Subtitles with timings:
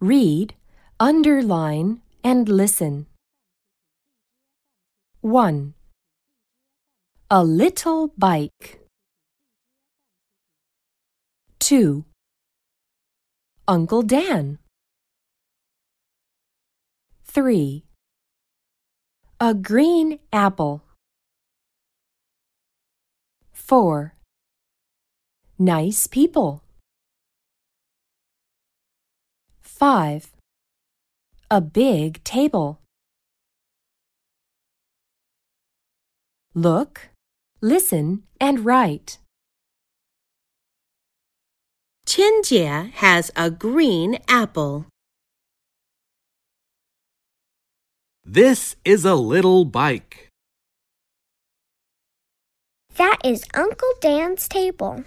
[0.00, 0.54] Read,
[1.00, 3.06] underline, and listen.
[5.22, 5.74] 1.
[7.32, 8.86] A little bike.
[11.58, 12.04] 2.
[13.66, 14.58] Uncle Dan.
[17.24, 17.84] 3.
[19.40, 20.84] A green apple.
[23.52, 24.14] 4.
[25.58, 26.62] Nice people.
[29.78, 30.32] 5.
[31.52, 32.80] A big table.
[36.52, 37.10] Look,
[37.60, 39.20] listen, and write.
[42.04, 44.86] 千姐 has a green apple.
[48.24, 50.28] This is a little bike.
[52.96, 55.04] That is Uncle Dan's table.